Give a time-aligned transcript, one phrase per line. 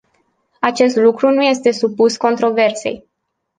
[0.59, 3.07] Acest lucru nu este supus controversei.